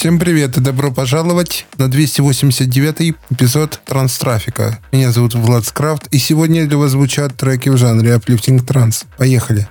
[0.00, 4.78] Всем привет и добро пожаловать на 289 эпизод Транстрафика.
[4.92, 9.04] Меня зовут Влад Скрафт, и сегодня для вас звучат треки в жанре Uplifting Транс.
[9.18, 9.68] Поехали!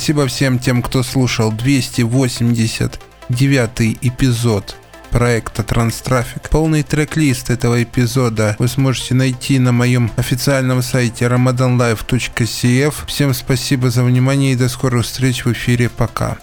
[0.00, 4.76] Спасибо всем тем, кто слушал 289 эпизод
[5.10, 6.48] проекта Транстрафик.
[6.48, 12.94] Полный трек-лист этого эпизода вы сможете найти на моем официальном сайте ramadanlife.cf.
[13.08, 15.90] Всем спасибо за внимание и до скорых встреч в эфире.
[15.90, 16.38] Пока.